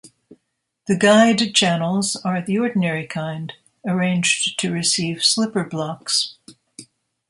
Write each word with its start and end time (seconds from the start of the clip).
The 0.87 0.95
guide 0.97 1.53
channels 1.53 2.15
are 2.25 2.41
the 2.41 2.57
ordinary 2.57 3.05
kind, 3.05 3.53
arranged 3.85 4.57
to 4.61 4.71
receive 4.71 5.23
slipper 5.23 5.63
blocks. 5.63 6.37